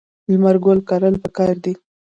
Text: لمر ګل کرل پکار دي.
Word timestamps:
لمر 0.29 0.55
ګل 0.65 0.79
کرل 0.89 1.15
پکار 1.23 1.53
دي. 1.63 1.73